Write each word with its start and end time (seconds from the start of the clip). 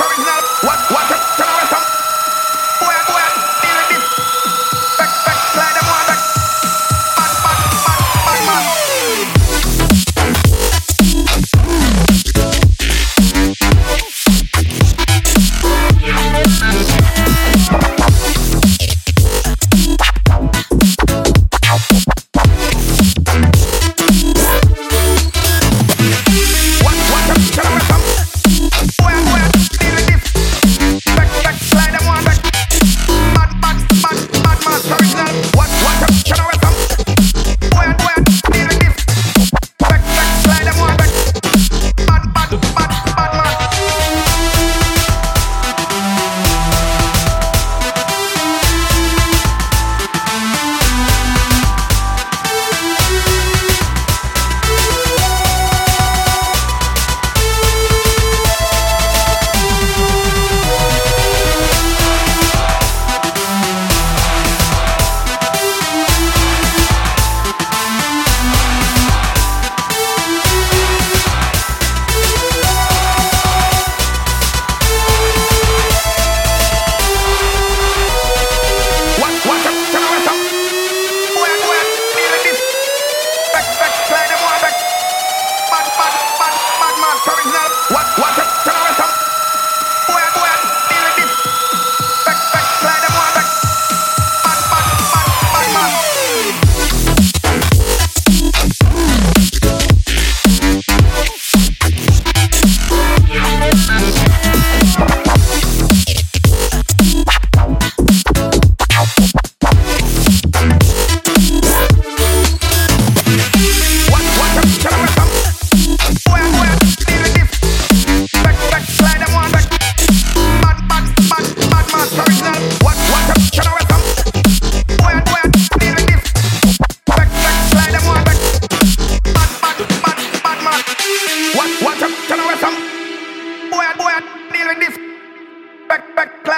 Sorry, 0.00 0.29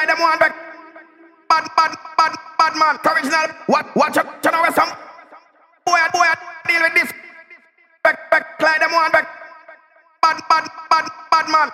back, 0.06 0.16
them 0.16 0.24
one 0.24 0.38
back. 0.38 0.54
Bad, 1.48 1.68
bad, 1.76 1.96
bad, 2.16 2.32
bad 2.58 2.76
man, 2.76 2.98
original. 3.04 3.56
What, 3.66 3.86
what, 3.94 4.12
can 4.14 4.54
I 4.54 4.70
some? 4.70 4.88
Boy, 5.84 5.98
boy, 6.12 6.26
deal 6.66 6.82
with 6.82 6.94
this. 6.94 7.12
Back, 8.02 8.30
back, 8.30 8.60
slide 8.60 8.80
them 8.80 8.92
one 8.92 9.12
back. 9.12 9.28
Bad, 10.22 10.40
bad, 10.48 10.68
bad, 10.90 11.10
bad 11.30 11.48
man. 11.48 11.70